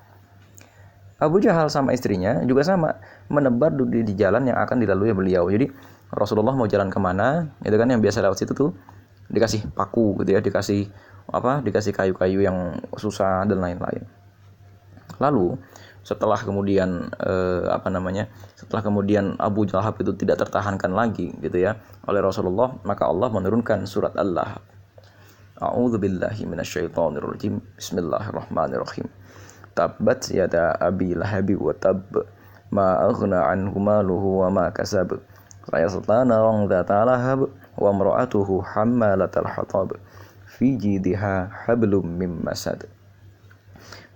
Abu 1.18 1.42
Jahal 1.42 1.74
sama 1.74 1.98
istrinya 1.98 2.46
juga 2.46 2.62
sama 2.62 3.02
menebar 3.26 3.74
di, 3.74 4.06
di 4.06 4.14
jalan 4.14 4.46
yang 4.46 4.58
akan 4.62 4.78
dilalui 4.78 5.18
beliau. 5.18 5.50
Jadi 5.50 5.66
Rasulullah 6.14 6.54
mau 6.54 6.70
jalan 6.70 6.94
ke 6.94 7.00
mana, 7.02 7.50
itu 7.66 7.74
kan 7.74 7.90
yang 7.90 8.00
biasa 8.00 8.22
lewat 8.22 8.38
situ 8.38 8.54
tuh 8.54 8.72
dikasih 9.28 9.74
paku 9.74 10.22
gitu 10.22 10.38
ya, 10.38 10.40
dikasih 10.40 10.88
apa, 11.34 11.66
dikasih 11.66 11.92
kayu-kayu 11.92 12.46
yang 12.46 12.80
susah 12.94 13.44
dan 13.50 13.60
lain-lain. 13.60 14.06
Lalu 15.18 15.58
setelah 16.08 16.40
kemudian 16.40 17.12
eh, 17.20 17.68
apa 17.68 17.92
namanya 17.92 18.32
setelah 18.56 18.80
kemudian 18.80 19.36
Abu 19.44 19.68
Lahab 19.68 20.00
itu 20.00 20.16
tidak 20.16 20.40
tertahankan 20.48 20.96
lagi 20.96 21.36
gitu 21.44 21.60
ya 21.60 21.76
oleh 22.08 22.24
Rasulullah 22.24 22.80
maka 22.88 23.12
Allah 23.12 23.28
menurunkan 23.28 23.84
surat 23.84 24.16
Al-Lahab 24.16 24.64
A'udzu 25.60 26.00
billahi 26.00 26.48
minasyaitonir 26.48 27.28
rajim 27.28 27.60
Bismillahirrahmanirrahim 27.76 29.04
Tabbat 29.78 30.34
yada 30.34 30.74
Abi 30.82 31.14
Lahabi 31.14 31.54
wa 31.54 31.70
tab 31.78 32.02
ma 32.74 32.98
aghna 33.06 33.46
anhu 33.54 33.78
maluhu 33.78 34.42
wa 34.42 34.50
ma 34.50 34.66
kasab 34.74 35.22
sayasla 35.70 36.26
narang 36.26 36.66
dzata 36.66 37.06
lahab 37.06 37.54
wa 37.78 37.88
imra'atuhu 37.94 38.66
hammalatal 38.74 39.46
hatab 39.46 40.02
fi 40.50 40.74
jidha 40.74 41.54
hablum 41.70 42.10
mim 42.18 42.42
masad 42.42 42.90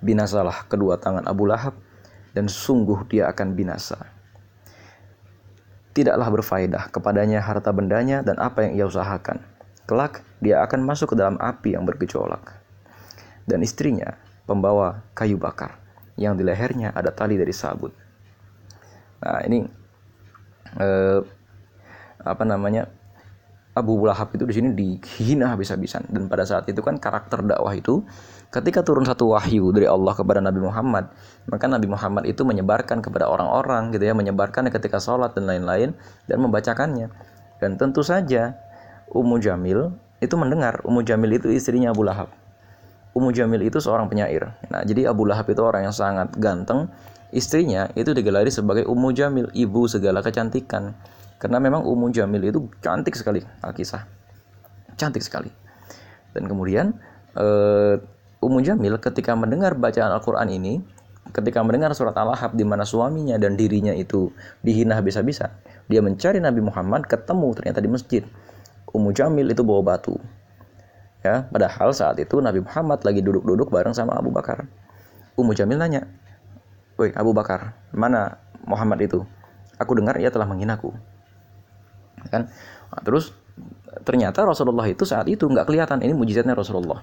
binasalah 0.02 0.66
kedua 0.66 0.98
tangan 0.98 1.30
Abu 1.30 1.46
Lahab 1.46 1.78
dan 2.34 2.50
sungguh 2.50 3.06
dia 3.08 3.30
akan 3.30 3.54
binasa. 3.54 4.10
Tidaklah 5.92 6.28
berfaedah 6.42 6.84
kepadanya 6.90 7.44
harta 7.44 7.70
bendanya 7.70 8.26
dan 8.26 8.40
apa 8.42 8.66
yang 8.66 8.74
ia 8.76 8.86
usahakan. 8.90 9.44
Kelak 9.86 10.24
dia 10.40 10.64
akan 10.64 10.88
masuk 10.88 11.14
ke 11.14 11.16
dalam 11.20 11.36
api 11.38 11.76
yang 11.76 11.84
bergejolak. 11.84 12.58
Dan 13.44 13.62
istrinya 13.62 14.16
pembawa 14.52 15.08
kayu 15.16 15.40
bakar. 15.40 15.80
Yang 16.20 16.44
di 16.44 16.44
lehernya 16.44 16.92
ada 16.92 17.16
tali 17.16 17.40
dari 17.40 17.56
sabut. 17.56 17.96
Nah 19.24 19.40
ini 19.48 19.64
eh, 20.76 21.20
apa 22.22 22.44
namanya 22.44 22.92
Abu 23.72 24.04
Lahab 24.04 24.36
itu 24.36 24.44
di 24.44 24.52
sini 24.52 24.76
dihina 24.76 25.56
habis-habisan. 25.56 26.12
Dan 26.12 26.28
pada 26.28 26.44
saat 26.44 26.68
itu 26.68 26.84
kan 26.84 27.00
karakter 27.00 27.40
dakwah 27.40 27.72
itu 27.72 28.04
ketika 28.52 28.84
turun 28.84 29.08
satu 29.08 29.32
wahyu 29.32 29.72
dari 29.72 29.88
Allah 29.88 30.12
kepada 30.12 30.44
Nabi 30.44 30.60
Muhammad 30.60 31.08
maka 31.48 31.72
Nabi 31.72 31.88
Muhammad 31.88 32.28
itu 32.28 32.44
menyebarkan 32.44 33.00
kepada 33.00 33.32
orang-orang 33.32 33.96
gitu 33.96 34.04
ya 34.04 34.12
menyebarkan 34.12 34.68
ketika 34.68 35.00
sholat 35.00 35.32
dan 35.40 35.48
lain-lain 35.48 35.96
dan 36.28 36.38
membacakannya. 36.44 37.08
Dan 37.64 37.80
tentu 37.80 38.04
saja 38.04 38.60
Ummu 39.08 39.40
Jamil 39.40 39.96
itu 40.20 40.36
mendengar 40.36 40.84
Ummu 40.84 41.08
Jamil 41.08 41.40
itu 41.40 41.48
istrinya 41.48 41.96
Abu 41.96 42.04
Lahab 42.04 42.41
Ummu 43.12 43.36
Jamil 43.36 43.62
itu 43.68 43.78
seorang 43.84 44.08
penyair 44.08 44.56
nah 44.72 44.82
jadi 44.84 45.12
Abu 45.12 45.28
Lahab 45.28 45.50
itu 45.52 45.62
orang 45.64 45.88
yang 45.90 45.96
sangat 45.96 46.32
ganteng 46.40 46.88
istrinya 47.32 47.88
itu 47.96 48.12
digelari 48.12 48.52
sebagai 48.52 48.88
Ummu 48.88 49.10
Jamil 49.16 49.48
ibu 49.56 49.88
segala 49.88 50.20
kecantikan 50.24 50.96
karena 51.42 51.58
memang 51.58 51.82
Ummu 51.82 52.14
Jamil 52.14 52.54
itu 52.54 52.70
cantik 52.86 53.18
sekali 53.18 53.42
Alkisah. 53.66 54.06
Cantik 54.94 55.26
sekali. 55.26 55.50
Dan 56.38 56.46
kemudian 56.46 56.94
uh, 57.34 57.98
Ummu 58.46 58.62
Jamil 58.62 59.02
ketika 59.02 59.34
mendengar 59.34 59.74
bacaan 59.74 60.14
Al-Qur'an 60.14 60.46
ini, 60.54 60.86
ketika 61.34 61.66
mendengar 61.66 61.98
surat 61.98 62.14
Al-Ahab 62.14 62.54
di 62.54 62.62
mana 62.62 62.86
suaminya 62.86 63.42
dan 63.42 63.58
dirinya 63.58 63.90
itu 63.90 64.30
dihina 64.62 65.02
habis-habisan, 65.02 65.50
dia 65.90 66.06
mencari 66.06 66.38
Nabi 66.38 66.62
Muhammad 66.62 67.10
ketemu 67.10 67.58
ternyata 67.58 67.82
di 67.82 67.90
masjid. 67.90 68.24
Ummu 68.94 69.10
Jamil 69.10 69.50
itu 69.50 69.66
bawa 69.66 69.98
batu. 69.98 70.22
Ya, 71.22 71.46
padahal 71.54 71.94
saat 71.94 72.18
itu 72.18 72.42
Nabi 72.42 72.66
Muhammad 72.66 73.06
lagi 73.06 73.22
duduk-duduk 73.22 73.70
bareng 73.70 73.94
sama 73.94 74.18
Abu 74.18 74.34
Bakar. 74.34 74.66
Ummu 75.38 75.54
Jamil 75.54 75.78
nanya, 75.78 76.10
"Woi, 76.98 77.14
Abu 77.14 77.32
Bakar, 77.32 77.78
mana 77.94 78.42
Muhammad 78.66 79.06
itu? 79.06 79.22
Aku 79.78 79.94
dengar 79.94 80.18
ia 80.18 80.34
telah 80.34 80.50
menghinaku." 80.50 80.94
kan 82.30 82.52
nah, 82.92 83.02
terus 83.02 83.34
ternyata 84.06 84.46
Rasulullah 84.46 84.86
itu 84.86 85.08
saat 85.08 85.26
itu 85.32 85.48
nggak 85.48 85.66
kelihatan 85.66 86.04
ini 86.06 86.14
mujizatnya 86.14 86.54
Rasulullah 86.54 87.02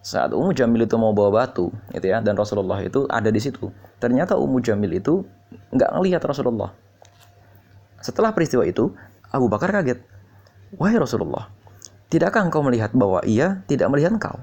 saat 0.00 0.30
Ummu 0.30 0.54
Jamil 0.54 0.86
itu 0.86 0.94
mau 0.96 1.10
bawa 1.10 1.44
batu 1.44 1.74
gitu 1.90 2.06
ya 2.06 2.22
dan 2.22 2.38
Rasulullah 2.38 2.78
itu 2.80 3.04
ada 3.10 3.28
di 3.28 3.42
situ 3.42 3.68
ternyata 3.98 4.38
Ummu 4.38 4.62
Jamil 4.62 4.96
itu 4.96 5.26
nggak 5.74 5.90
ngelihat 5.98 6.22
Rasulullah 6.24 6.70
setelah 8.00 8.30
peristiwa 8.30 8.62
itu 8.62 8.94
Abu 9.34 9.50
Bakar 9.50 9.74
kaget 9.74 9.98
wahai 10.78 10.96
Rasulullah 10.96 11.50
tidakkah 12.12 12.46
engkau 12.46 12.62
melihat 12.62 12.94
bahwa 12.94 13.22
ia 13.26 13.62
tidak 13.70 13.90
melihat 13.92 14.14
engkau 14.14 14.38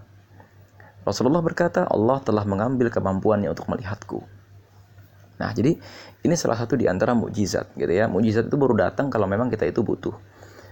Rasulullah 1.03 1.43
berkata 1.43 1.83
Allah 1.87 2.23
telah 2.23 2.47
mengambil 2.47 2.87
kemampuannya 2.87 3.51
untuk 3.51 3.67
melihatku 3.67 4.23
Nah, 5.43 5.49
jadi 5.51 5.75
ini 6.23 6.35
salah 6.37 6.55
satu 6.55 6.77
di 6.77 6.85
antara 6.85 7.17
mukjizat 7.17 7.73
gitu 7.75 7.89
ya. 7.89 8.05
Mukjizat 8.07 8.47
itu 8.47 8.55
baru 8.55 8.77
datang 8.77 9.09
kalau 9.09 9.25
memang 9.25 9.49
kita 9.49 9.65
itu 9.65 9.81
butuh. 9.81 10.13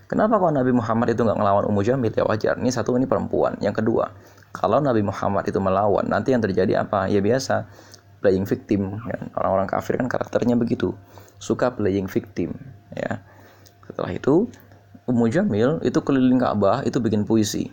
Kenapa 0.06 0.40
kalau 0.40 0.52
Nabi 0.52 0.76
Muhammad 0.76 1.16
itu 1.16 1.24
nggak 1.24 1.40
ngelawan 1.40 1.64
Ummu 1.72 1.82
Jamil 1.84 2.12
ya 2.12 2.28
wajar. 2.28 2.56
Ini 2.60 2.72
satu 2.72 2.96
ini 3.00 3.08
perempuan. 3.08 3.56
Yang 3.64 3.84
kedua, 3.84 4.12
kalau 4.52 4.84
Nabi 4.84 5.04
Muhammad 5.04 5.48
itu 5.48 5.60
melawan, 5.64 6.04
nanti 6.08 6.36
yang 6.36 6.44
terjadi 6.44 6.84
apa? 6.84 7.08
Ya 7.08 7.24
biasa 7.24 7.68
playing 8.20 8.44
victim. 8.44 9.00
Kan? 9.00 9.32
Orang-orang 9.40 9.72
kafir 9.72 9.96
kan 10.00 10.12
karakternya 10.12 10.60
begitu, 10.60 10.92
suka 11.40 11.72
playing 11.72 12.12
victim. 12.12 12.56
Ya. 12.92 13.24
Setelah 13.88 14.12
itu 14.12 14.52
Ummu 15.12 15.28
Jamil 15.28 15.84
itu 15.84 16.00
keliling 16.00 16.40
Ka'bah 16.40 16.88
itu 16.88 17.04
bikin 17.04 17.28
puisi. 17.28 17.68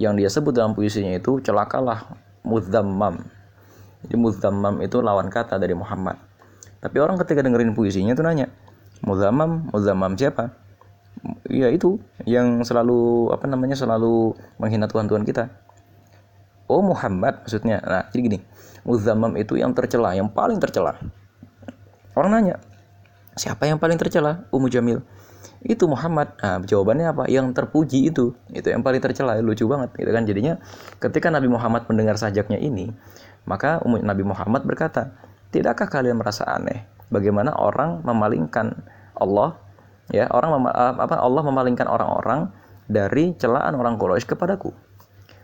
Yang 0.00 0.12
dia 0.16 0.28
sebut 0.32 0.56
dalam 0.56 0.72
puisinya 0.72 1.12
itu 1.12 1.44
celakalah 1.44 2.16
mudzammam 2.40 3.20
jadi 4.04 4.16
muzammam 4.16 4.80
itu 4.80 4.96
lawan 5.04 5.28
kata 5.28 5.60
dari 5.60 5.76
Muhammad. 5.76 6.16
Tapi 6.80 6.96
orang 6.96 7.20
ketika 7.20 7.44
dengerin 7.44 7.76
puisinya 7.76 8.16
tuh 8.16 8.24
nanya, 8.24 8.48
muzammam, 9.04 9.68
muzammam 9.68 10.16
siapa? 10.16 10.56
Ya 11.52 11.68
itu 11.68 12.00
yang 12.24 12.64
selalu 12.64 13.28
apa 13.28 13.44
namanya 13.44 13.76
selalu 13.76 14.32
menghina 14.56 14.88
Tuhan 14.88 15.04
Tuhan 15.04 15.28
kita. 15.28 15.52
Oh 16.64 16.80
Muhammad 16.80 17.44
maksudnya. 17.44 17.84
Nah 17.84 18.08
jadi 18.08 18.20
gini, 18.24 18.38
muzammam 18.88 19.36
itu 19.36 19.60
yang 19.60 19.76
tercela, 19.76 20.16
yang 20.16 20.32
paling 20.32 20.56
tercela. 20.56 20.96
Orang 22.16 22.32
nanya, 22.32 22.56
siapa 23.36 23.68
yang 23.68 23.76
paling 23.76 24.00
tercela? 24.00 24.48
Ummu 24.48 24.72
Jamil. 24.72 25.04
Itu 25.60 25.84
Muhammad. 25.86 26.36
Nah, 26.40 26.60
jawabannya 26.64 27.12
apa? 27.12 27.24
Yang 27.28 27.52
terpuji 27.52 28.08
itu. 28.08 28.32
Itu 28.48 28.72
yang 28.72 28.80
paling 28.80 29.00
tercela. 29.00 29.36
Lucu 29.40 29.68
banget 29.68 29.92
gitu 29.96 30.10
kan. 30.10 30.24
Jadinya 30.24 30.54
ketika 31.00 31.28
Nabi 31.28 31.48
Muhammad 31.52 31.84
mendengar 31.88 32.16
sajaknya 32.16 32.56
ini, 32.56 32.92
maka 33.44 33.80
Nabi 33.84 34.24
Muhammad 34.24 34.64
berkata, 34.64 35.16
"Tidakkah 35.52 35.88
kalian 35.88 36.16
merasa 36.20 36.48
aneh 36.48 36.88
bagaimana 37.12 37.52
orang 37.56 38.00
memalingkan 38.04 38.84
Allah 39.16 39.60
ya, 40.08 40.28
orang 40.32 40.64
eh, 40.70 40.94
apa 40.96 41.20
Allah 41.20 41.42
memalingkan 41.44 41.88
orang-orang 41.88 42.52
dari 42.88 43.36
celaan 43.36 43.76
orang 43.76 44.00
Quraisy 44.00 44.28
kepadaku?" 44.28 44.72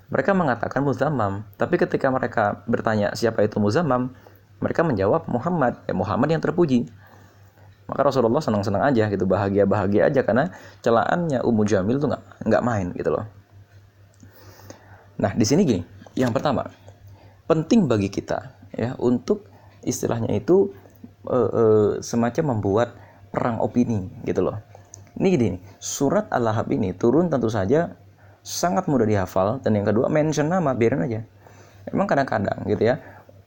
Mereka 0.07 0.39
mengatakan 0.39 0.87
Muzammam, 0.87 1.43
tapi 1.59 1.83
ketika 1.83 2.07
mereka 2.15 2.63
bertanya 2.71 3.11
siapa 3.19 3.43
itu 3.43 3.59
Muzammam, 3.59 4.15
mereka 4.63 4.87
menjawab 4.87 5.27
Muhammad, 5.27 5.83
ya 5.85 5.95
Muhammad 5.99 6.31
yang 6.31 6.39
terpuji. 6.39 6.87
Maka 7.87 8.01
Rasulullah 8.03 8.43
senang-senang 8.43 8.83
aja 8.83 9.07
gitu, 9.07 9.25
bahagia-bahagia 9.31 10.11
aja 10.11 10.21
karena 10.27 10.51
celaannya 10.83 11.43
Ummu 11.47 11.63
Jamil 11.63 12.03
tuh 12.03 12.11
nggak 12.11 12.23
nggak 12.51 12.63
main 12.67 12.91
gitu 12.99 13.15
loh. 13.15 13.25
Nah 15.23 15.33
di 15.33 15.47
sini 15.47 15.63
gini, 15.63 15.81
yang 16.19 16.35
pertama, 16.35 16.67
penting 17.47 17.87
bagi 17.87 18.11
kita 18.11 18.53
ya 18.75 18.99
untuk 18.99 19.47
istilahnya 19.87 20.35
itu 20.35 20.75
e, 21.25 21.39
e, 21.39 21.63
semacam 22.03 22.59
membuat 22.59 22.99
perang 23.31 23.63
opini 23.63 24.11
gitu 24.27 24.43
loh. 24.43 24.59
Ini 25.17 25.27
gini, 25.33 25.59
surat 25.81 26.29
Al-Lahab 26.29 26.69
ini 26.75 26.93
turun 26.93 27.33
tentu 27.33 27.49
saja 27.49 27.95
sangat 28.45 28.91
mudah 28.91 29.09
dihafal 29.09 29.63
dan 29.63 29.79
yang 29.79 29.87
kedua 29.87 30.11
mention 30.11 30.51
nama 30.51 30.77
biarin 30.77 31.07
aja. 31.07 31.21
Emang 31.87 32.11
kadang-kadang 32.11 32.67
gitu 32.67 32.83
ya 32.83 32.99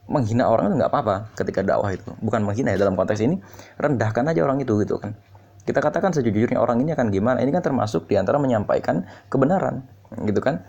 menghina 0.10 0.50
orang 0.50 0.74
itu 0.74 0.75
nggak 0.82 0.92
apa-apa 0.92 1.16
ketika 1.38 1.62
dakwah 1.62 1.94
itu. 1.94 2.10
Bukan 2.20 2.42
menghina 2.42 2.74
ya 2.74 2.82
dalam 2.82 2.98
konteks 2.98 3.22
ini 3.22 3.38
rendahkan 3.78 4.25
aja 4.25 4.42
orang 4.42 4.58
itu 4.60 4.74
gitu 4.82 4.98
kan. 4.98 5.13
Kita 5.63 5.80
katakan 5.86 6.10
sejujurnya 6.18 6.58
orang 6.58 6.82
ini 6.82 6.98
akan 6.98 7.13
gimana 7.13 7.46
ini 7.46 7.54
kan 7.54 7.62
termasuk 7.62 8.10
di 8.10 8.18
antara 8.18 8.42
menyampaikan 8.42 9.06
kebenaran 9.30 9.86
gitu 10.25 10.42
kan. 10.42 10.66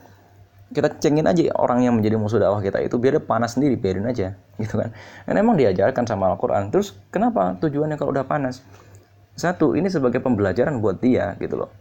Kita 0.70 0.86
cengin 1.02 1.26
aja 1.26 1.50
orang 1.58 1.82
yang 1.82 1.98
menjadi 1.98 2.14
musuh 2.14 2.38
dakwah 2.38 2.62
kita 2.62 2.78
itu 2.84 2.94
biar 3.00 3.18
dia 3.18 3.24
panas 3.24 3.58
sendiri 3.58 3.74
biarin 3.74 4.06
aja 4.06 4.36
gitu 4.62 4.76
kan. 4.76 4.92
Dan 5.24 5.34
emang 5.40 5.56
diajarkan 5.56 6.04
sama 6.04 6.30
Al-Quran. 6.30 6.68
Terus 6.70 6.94
kenapa 7.10 7.56
tujuannya 7.58 7.96
kalau 7.96 8.14
udah 8.14 8.28
panas? 8.28 8.62
Satu 9.34 9.72
ini 9.72 9.88
sebagai 9.88 10.20
pembelajaran 10.20 10.78
buat 10.84 11.00
dia 11.00 11.34
gitu 11.40 11.64
loh. 11.64 11.72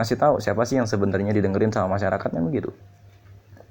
Ngasih 0.00 0.16
tahu 0.16 0.40
siapa 0.40 0.64
sih 0.64 0.80
yang 0.80 0.88
sebenarnya 0.88 1.36
didengerin 1.36 1.70
sama 1.70 2.00
masyarakat 2.00 2.28
kan 2.32 2.42
begitu 2.42 2.72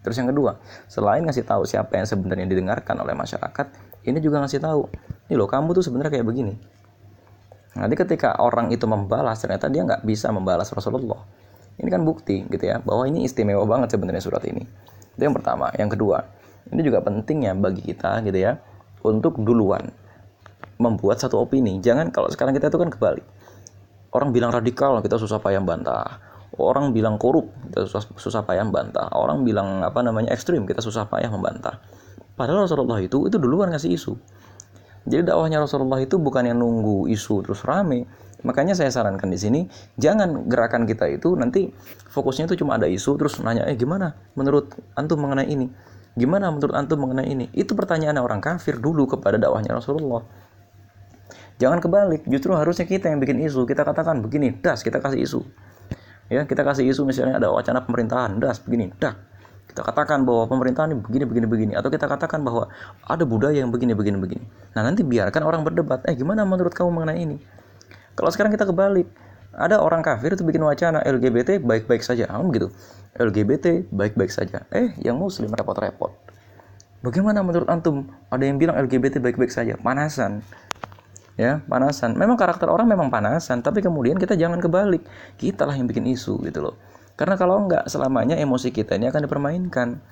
terus 0.06 0.22
yang 0.22 0.30
kedua 0.30 0.62
selain 0.86 1.26
ngasih 1.26 1.42
tahu 1.42 1.66
siapa 1.66 1.98
yang 1.98 2.06
sebenarnya 2.06 2.46
didengarkan 2.46 3.02
oleh 3.02 3.18
masyarakat 3.18 3.66
ini 4.06 4.22
juga 4.22 4.46
ngasih 4.46 4.62
tahu 4.62 4.86
ini 5.26 5.34
loh 5.34 5.50
kamu 5.50 5.74
tuh 5.74 5.82
sebenarnya 5.82 6.22
kayak 6.22 6.28
begini 6.30 6.54
nanti 7.74 7.96
ketika 7.98 8.38
orang 8.38 8.70
itu 8.70 8.86
membalas 8.86 9.42
ternyata 9.42 9.66
dia 9.68 9.82
nggak 9.82 10.06
bisa 10.06 10.30
membalas 10.30 10.70
Rasulullah 10.70 11.26
ini 11.76 11.90
kan 11.92 12.08
bukti 12.08 12.48
gitu 12.48 12.64
ya 12.64 12.80
bahwa 12.80 13.04
ini 13.04 13.28
istimewa 13.28 13.68
banget 13.68 13.96
sebenarnya 13.96 14.24
surat 14.24 14.44
ini. 14.48 14.64
Itu 15.16 15.22
yang 15.28 15.36
pertama. 15.36 15.72
Yang 15.76 16.00
kedua, 16.00 16.24
ini 16.72 16.82
juga 16.84 17.04
pentingnya 17.04 17.52
bagi 17.56 17.84
kita 17.84 18.24
gitu 18.24 18.40
ya 18.40 18.60
untuk 19.04 19.40
duluan 19.44 19.92
membuat 20.80 21.20
satu 21.20 21.44
opini. 21.44 21.80
Jangan 21.84 22.12
kalau 22.16 22.32
sekarang 22.32 22.56
kita 22.56 22.72
itu 22.72 22.80
kan 22.80 22.90
kebalik. 22.92 23.26
Orang 24.16 24.32
bilang 24.32 24.56
radikal, 24.56 25.04
kita 25.04 25.20
susah 25.20 25.44
payah 25.44 25.60
bantah. 25.60 26.24
Orang 26.56 26.96
bilang 26.96 27.20
korup, 27.20 27.52
kita 27.68 27.84
susah, 27.84 28.08
susah 28.16 28.42
payah 28.48 28.64
bantah. 28.68 29.12
Orang 29.12 29.44
bilang 29.44 29.84
apa 29.84 30.00
namanya 30.00 30.32
ekstrim, 30.32 30.64
kita 30.64 30.80
susah 30.80 31.12
payah 31.12 31.28
membantah. 31.28 31.84
Padahal 32.36 32.68
Rasulullah 32.68 33.00
itu 33.04 33.28
itu 33.28 33.36
duluan 33.36 33.72
ngasih 33.72 33.92
isu. 33.92 34.14
Jadi 35.06 35.28
dakwahnya 35.28 35.62
Rasulullah 35.62 36.00
itu 36.02 36.18
bukan 36.18 36.48
yang 36.48 36.58
nunggu 36.60 37.12
isu 37.12 37.44
terus 37.44 37.62
rame. 37.68 38.08
Makanya 38.46 38.78
saya 38.78 38.94
sarankan 38.94 39.28
di 39.28 39.40
sini, 39.42 39.62
jangan 39.98 40.46
gerakan 40.46 40.86
kita 40.86 41.10
itu 41.10 41.34
nanti 41.34 41.74
fokusnya 42.14 42.46
itu 42.46 42.62
cuma 42.62 42.78
ada 42.78 42.86
isu 42.86 43.18
terus 43.18 43.42
nanya, 43.42 43.66
eh 43.66 43.74
gimana 43.74 44.14
menurut 44.38 44.70
antum 44.94 45.18
mengenai 45.18 45.50
ini? 45.50 45.68
Gimana 46.14 46.54
menurut 46.54 46.78
antum 46.78 47.02
mengenai 47.02 47.26
ini? 47.26 47.50
Itu 47.52 47.74
pertanyaan 47.74 48.22
orang 48.22 48.40
kafir 48.40 48.78
dulu 48.78 49.10
kepada 49.10 49.42
dakwahnya 49.42 49.74
Rasulullah. 49.74 50.24
Jangan 51.56 51.80
kebalik, 51.80 52.28
justru 52.28 52.52
harusnya 52.52 52.84
kita 52.84 53.08
yang 53.08 53.24
bikin 53.24 53.40
isu. 53.44 53.64
Kita 53.64 53.88
katakan 53.88 54.20
begini, 54.20 54.60
das 54.60 54.84
kita 54.84 55.00
kasih 55.00 55.24
isu. 55.24 55.42
Ya, 56.26 56.42
kita 56.44 56.66
kasih 56.66 56.90
isu 56.90 57.06
misalnya 57.06 57.38
ada 57.38 57.54
wacana 57.54 57.86
pemerintahan, 57.86 58.42
das 58.42 58.58
begini, 58.58 58.90
dak 58.98 59.36
kita 59.76 59.92
katakan 59.92 60.24
bahwa 60.24 60.48
pemerintahan 60.48 60.96
ini 60.96 61.04
begini 61.04 61.26
begini 61.28 61.48
begini. 61.52 61.72
Atau 61.76 61.92
kita 61.92 62.08
katakan 62.08 62.40
bahwa 62.48 62.72
ada 63.04 63.28
budaya 63.28 63.60
yang 63.60 63.76
begini 63.76 63.92
begini 63.92 64.16
begini. 64.16 64.48
Nah 64.72 64.88
nanti 64.88 65.04
biarkan 65.04 65.44
orang 65.44 65.68
berdebat 65.68 66.00
eh 66.08 66.16
gimana 66.16 66.48
menurut 66.48 66.72
kamu 66.72 66.96
mengenai 66.96 67.20
ini? 67.20 67.38
Kalau 68.16 68.32
sekarang 68.32 68.56
kita 68.56 68.64
kebalik 68.64 69.04
ada 69.52 69.84
orang 69.84 70.00
kafir 70.00 70.32
itu 70.32 70.48
bikin 70.48 70.64
wacana 70.64 71.04
LGBT 71.04 71.60
baik-baik 71.60 72.08
saja. 72.08 72.24
Kamu 72.24 72.56
begitu. 72.56 72.72
LGBT 73.20 73.92
baik-baik 73.92 74.32
saja. 74.32 74.64
Eh 74.72 74.96
yang 75.04 75.20
muslim 75.20 75.52
repot-repot. 75.52 76.16
Bagaimana 77.04 77.44
menurut 77.44 77.68
antum 77.68 78.08
ada 78.32 78.48
yang 78.48 78.56
bilang 78.56 78.80
LGBT 78.80 79.20
baik-baik 79.20 79.52
saja? 79.52 79.76
Panasan 79.76 80.40
ya 81.36 81.60
panasan 81.68 82.16
memang 82.16 82.40
karakter 82.40 82.72
orang 82.72 82.88
memang 82.88 83.12
panasan 83.12 83.60
tapi 83.60 83.84
kemudian 83.84 84.16
kita 84.16 84.40
jangan 84.40 84.60
kebalik 84.64 85.04
kita 85.36 85.68
lah 85.68 85.76
yang 85.76 85.88
bikin 85.88 86.08
isu 86.08 86.40
gitu 86.48 86.64
loh 86.64 86.76
karena 87.16 87.36
kalau 87.40 87.64
enggak, 87.64 87.88
selamanya 87.88 88.36
emosi 88.36 88.76
kita 88.76 89.00
ini 89.00 89.08
akan 89.08 89.24
dipermainkan. 89.28 90.04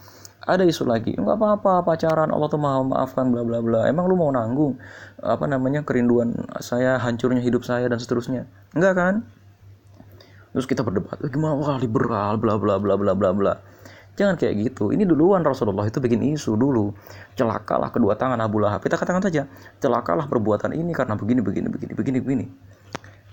Ada 0.43 0.67
isu 0.67 0.83
lagi, 0.87 1.15
enggak 1.15 1.39
apa-apa 1.39 1.87
pacaran, 1.87 2.27
Allah 2.31 2.47
tuh 2.51 2.59
mau 2.59 2.83
maafkan 2.83 3.31
bla 3.31 3.47
bla 3.47 3.63
bla. 3.63 3.87
Emang 3.87 4.11
lu 4.11 4.15
mau 4.19 4.31
nanggung 4.31 4.75
apa 5.23 5.47
namanya 5.47 5.87
kerinduan 5.87 6.35
saya, 6.59 6.99
hancurnya 6.99 7.39
hidup 7.39 7.63
saya 7.63 7.87
dan 7.87 7.99
seterusnya? 7.99 8.47
Enggak 8.75 8.93
kan? 8.95 9.15
Terus 10.51 10.67
kita 10.67 10.83
berdebat, 10.83 11.19
gimana 11.31 11.59
wah 11.59 11.79
liberal 11.79 12.39
bla 12.39 12.59
bla 12.59 12.75
bla 12.79 12.95
bla 12.99 13.15
bla 13.15 13.29
bla. 13.31 13.53
Jangan 14.13 14.37
kayak 14.37 14.53
gitu. 14.61 14.93
Ini 14.93 15.09
duluan 15.09 15.41
Rasulullah 15.41 15.89
itu 15.89 15.97
bikin 15.97 16.21
isu 16.21 16.53
dulu. 16.53 16.93
Celakalah 17.33 17.89
kedua 17.89 18.13
tangan 18.13 18.37
Abu 18.45 18.61
Lahab. 18.61 18.85
Kita 18.85 18.93
katakan 18.93 19.25
saja, 19.25 19.49
celakalah 19.81 20.29
perbuatan 20.29 20.77
ini 20.77 20.93
karena 20.93 21.17
begini 21.17 21.41
begini 21.41 21.67
begini 21.69 21.93
begini 21.97 22.17
begini. 22.21 22.45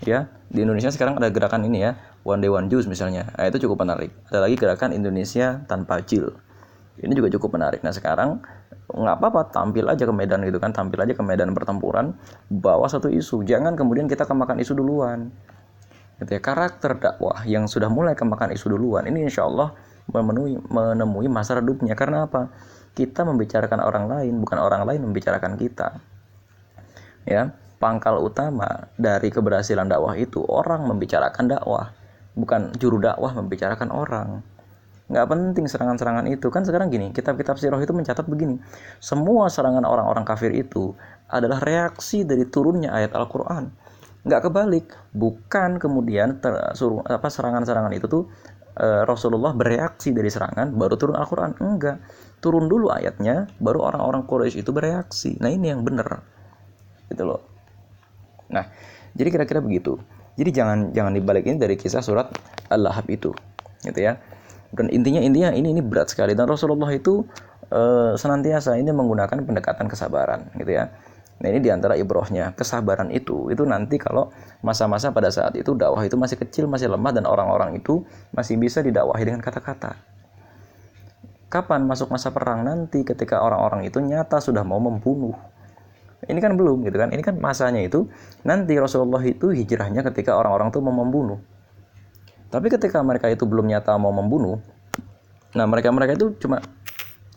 Ya 0.00 0.32
di 0.48 0.64
Indonesia 0.64 0.88
sekarang 0.88 1.20
ada 1.20 1.28
gerakan 1.28 1.68
ini 1.68 1.84
ya 1.84 2.00
one 2.24 2.40
day 2.40 2.48
one 2.48 2.72
juice 2.72 2.88
misalnya. 2.88 3.28
Nah, 3.36 3.44
itu 3.52 3.60
cukup 3.68 3.84
menarik. 3.84 4.08
Ada 4.32 4.48
lagi 4.48 4.56
gerakan 4.56 4.96
Indonesia 4.96 5.60
tanpa 5.68 6.00
jil. 6.00 6.32
Ini 7.00 7.12
juga 7.12 7.28
cukup 7.36 7.60
menarik. 7.60 7.84
Nah 7.84 7.92
sekarang 7.92 8.40
nggak 8.90 9.16
apa-apa 9.20 9.52
tampil 9.52 9.84
aja 9.86 10.02
ke 10.08 10.12
medan 10.12 10.42
gitu 10.42 10.58
kan 10.58 10.74
tampil 10.74 10.98
aja 10.98 11.14
ke 11.14 11.22
medan 11.22 11.52
pertempuran 11.52 12.16
bawa 12.48 12.88
satu 12.88 13.12
isu. 13.12 13.44
Jangan 13.44 13.76
kemudian 13.76 14.08
kita 14.08 14.24
kemakan 14.24 14.56
isu 14.64 14.76
duluan. 14.76 15.28
Gitu 16.20 16.36
ya 16.36 16.40
karakter 16.40 17.00
dakwah 17.00 17.44
yang 17.48 17.64
sudah 17.68 17.88
mulai 17.88 18.12
kemakan 18.12 18.52
isu 18.52 18.76
duluan 18.76 19.08
ini 19.08 19.24
insya 19.24 19.48
Allah 19.48 19.72
memenuhi 20.10 20.58
menemui 20.68 21.26
masa 21.30 21.58
redupnya 21.58 21.94
karena 21.94 22.26
apa 22.26 22.50
kita 22.94 23.22
membicarakan 23.22 23.80
orang 23.80 24.10
lain 24.10 24.42
bukan 24.42 24.58
orang 24.58 24.82
lain 24.84 25.00
membicarakan 25.06 25.54
kita 25.54 26.02
ya 27.24 27.54
pangkal 27.80 28.20
utama 28.20 28.92
dari 29.00 29.32
keberhasilan 29.32 29.88
dakwah 29.88 30.12
itu 30.14 30.44
orang 30.44 30.84
membicarakan 30.84 31.48
dakwah, 31.48 31.96
bukan 32.36 32.76
juru 32.76 33.00
dakwah 33.00 33.32
membicarakan 33.32 33.88
orang. 33.88 34.28
Nggak 35.10 35.26
penting 35.26 35.64
serangan-serangan 35.66 36.28
itu. 36.30 36.46
Kan 36.52 36.62
sekarang 36.62 36.92
gini, 36.92 37.10
kitab-kitab 37.10 37.58
sirah 37.58 37.80
itu 37.82 37.90
mencatat 37.90 38.22
begini. 38.30 38.62
Semua 39.02 39.50
serangan 39.50 39.82
orang-orang 39.82 40.22
kafir 40.22 40.54
itu 40.54 40.94
adalah 41.26 41.58
reaksi 41.58 42.22
dari 42.22 42.46
turunnya 42.46 42.94
ayat 42.94 43.16
Al-Quran. 43.16 43.74
Nggak 44.22 44.40
kebalik. 44.46 44.86
Bukan 45.10 45.82
kemudian 45.82 46.38
suruh, 46.78 47.02
apa 47.02 47.26
serangan-serangan 47.26 47.90
itu 47.96 48.06
tuh 48.06 48.30
e, 48.80 48.86
Rasulullah 49.04 49.52
bereaksi 49.52 50.16
dari 50.16 50.32
serangan, 50.32 50.72
baru 50.72 50.96
turun 50.96 51.20
Al-Quran. 51.20 51.60
Enggak. 51.60 52.00
Turun 52.40 52.72
dulu 52.72 52.88
ayatnya, 52.88 53.52
baru 53.60 53.92
orang-orang 53.92 54.24
Quraisy 54.24 54.64
itu 54.64 54.72
bereaksi. 54.72 55.36
Nah 55.36 55.52
ini 55.52 55.68
yang 55.68 55.84
benar. 55.84 56.24
Gitu 57.12 57.20
loh. 57.28 57.44
Nah, 58.48 58.64
jadi 59.12 59.28
kira-kira 59.28 59.60
begitu. 59.60 60.00
Jadi 60.40 60.50
jangan 60.56 60.78
jangan 60.96 61.12
dibalik 61.12 61.44
ini 61.44 61.60
dari 61.60 61.76
kisah 61.76 62.00
surat 62.00 62.32
Al-Lahab 62.72 63.04
itu, 63.12 63.36
gitu 63.84 64.00
ya. 64.00 64.16
Dan 64.72 64.88
intinya 64.88 65.20
intinya 65.20 65.52
ini 65.52 65.74
ini 65.76 65.82
berat 65.84 66.14
sekali 66.14 66.32
dan 66.32 66.48
Rasulullah 66.48 66.88
itu 66.94 67.26
e, 67.68 67.82
senantiasa 68.16 68.78
ini 68.80 68.88
menggunakan 68.88 69.44
pendekatan 69.44 69.90
kesabaran, 69.90 70.48
gitu 70.56 70.72
ya. 70.80 70.88
Nah 71.40 71.46
ini 71.48 71.58
di 71.64 71.72
antara 71.72 71.96
ibrohnya 71.96 72.52
kesabaran 72.52 73.08
itu 73.08 73.48
itu 73.48 73.64
nanti 73.64 73.96
kalau 73.96 74.28
masa-masa 74.60 75.08
pada 75.08 75.32
saat 75.32 75.56
itu 75.56 75.72
dakwah 75.72 76.04
itu 76.04 76.14
masih 76.20 76.36
kecil 76.36 76.68
masih 76.68 76.92
lemah 76.92 77.16
dan 77.16 77.24
orang-orang 77.24 77.80
itu 77.80 78.04
masih 78.36 78.60
bisa 78.60 78.84
didakwahi 78.84 79.24
dengan 79.24 79.40
kata-kata. 79.40 79.96
Kapan 81.50 81.88
masuk 81.88 82.12
masa 82.12 82.30
perang 82.30 82.62
nanti 82.62 83.02
ketika 83.02 83.40
orang-orang 83.40 83.88
itu 83.88 83.98
nyata 83.98 84.38
sudah 84.38 84.62
mau 84.62 84.78
membunuh 84.78 85.34
ini 86.28 86.36
kan 86.36 86.52
belum 86.52 86.84
gitu 86.84 87.00
kan. 87.00 87.08
Ini 87.08 87.22
kan 87.24 87.40
masanya 87.40 87.80
itu 87.80 88.04
nanti 88.44 88.76
Rasulullah 88.76 89.24
itu 89.24 89.56
hijrahnya 89.56 90.04
ketika 90.12 90.36
orang-orang 90.36 90.68
itu 90.68 90.80
mau 90.84 90.92
membunuh. 90.92 91.40
Tapi 92.50 92.66
ketika 92.68 93.00
mereka 93.00 93.30
itu 93.30 93.46
belum 93.46 93.70
nyata 93.70 93.94
mau 93.96 94.10
membunuh, 94.10 94.58
nah 95.54 95.64
mereka-mereka 95.70 96.18
itu 96.18 96.34
cuma 96.42 96.58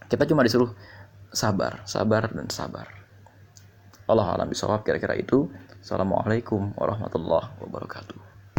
kita 0.10 0.26
cuma 0.26 0.42
disuruh 0.42 0.74
sabar, 1.30 1.86
sabar 1.86 2.34
dan 2.34 2.50
sabar. 2.50 3.03
Allah 4.04 4.36
alam 4.36 4.52
bisawab 4.52 4.84
kira-kira 4.84 5.16
itu. 5.16 5.48
Assalamualaikum 5.80 6.76
warahmatullahi 6.76 7.56
wabarakatuh. 7.64 8.23